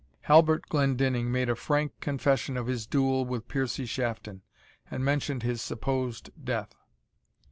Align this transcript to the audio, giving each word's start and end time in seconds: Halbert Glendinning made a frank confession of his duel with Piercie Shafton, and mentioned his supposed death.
Halbert 0.21 0.63
Glendinning 0.67 1.31
made 1.31 1.47
a 1.47 1.55
frank 1.55 1.91
confession 1.99 2.57
of 2.57 2.65
his 2.65 2.87
duel 2.87 3.23
with 3.23 3.47
Piercie 3.47 3.85
Shafton, 3.87 4.41
and 4.89 5.05
mentioned 5.05 5.43
his 5.43 5.61
supposed 5.61 6.31
death. 6.43 6.73